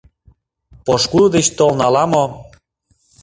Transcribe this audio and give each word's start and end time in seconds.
—Пошкудо 0.85 1.27
деч 1.35 1.47
толын 1.57 1.79
ала-мо... 1.87 2.23